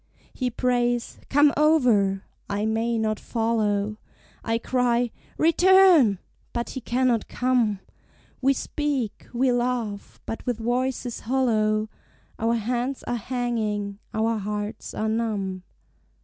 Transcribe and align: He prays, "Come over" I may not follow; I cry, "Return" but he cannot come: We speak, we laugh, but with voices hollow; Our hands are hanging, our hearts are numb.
He 0.33 0.49
prays, 0.49 1.19
"Come 1.29 1.53
over" 1.55 2.23
I 2.49 2.65
may 2.65 2.97
not 2.97 3.19
follow; 3.19 3.97
I 4.43 4.57
cry, 4.57 5.11
"Return" 5.37 6.17
but 6.53 6.71
he 6.71 6.81
cannot 6.81 7.27
come: 7.27 7.81
We 8.41 8.51
speak, 8.53 9.27
we 9.31 9.51
laugh, 9.51 10.19
but 10.25 10.43
with 10.47 10.57
voices 10.57 11.19
hollow; 11.19 11.87
Our 12.39 12.55
hands 12.55 13.03
are 13.03 13.13
hanging, 13.15 13.99
our 14.11 14.39
hearts 14.39 14.95
are 14.95 15.07
numb. 15.07 15.61